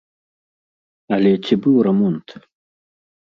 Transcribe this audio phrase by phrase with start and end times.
[1.17, 2.27] Але ці быў рамонт?